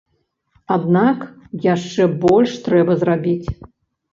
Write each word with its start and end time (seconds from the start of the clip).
Аднак 0.75 1.19
яшчэ 1.73 2.07
больш 2.25 2.51
трэба 2.69 2.91
зрабіць. 3.05 3.47